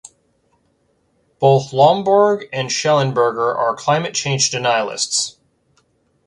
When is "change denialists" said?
4.15-5.37